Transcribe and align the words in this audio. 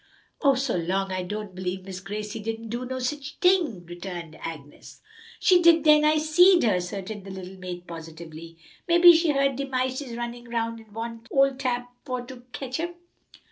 "Oh, 0.41 0.55
go 0.67 0.75
'long! 0.77 1.11
I 1.11 1.21
don' 1.21 1.53
b'lieve 1.53 1.85
Miss 1.85 1.99
Gracie 1.99 2.39
didn't 2.39 2.69
do 2.69 2.85
no 2.85 2.97
sich 2.97 3.39
ting!" 3.39 3.85
returned 3.85 4.35
Agnes. 4.41 4.99
"She 5.39 5.61
did 5.61 5.83
den, 5.83 6.03
I 6.03 6.17
seed 6.17 6.63
her," 6.63 6.73
asserted 6.73 7.23
the 7.23 7.29
little 7.29 7.57
maid 7.59 7.85
positively. 7.85 8.57
"Mebbe 8.89 9.13
she 9.15 9.31
heerd 9.31 9.57
de 9.57 9.67
mices 9.67 10.17
runnin' 10.17 10.49
'round 10.49 10.79
an 10.79 10.91
want 10.91 11.27
ole 11.29 11.53
Tab 11.53 11.83
for 12.03 12.25
to 12.25 12.37
ketch 12.51 12.79
'em." 12.79 12.95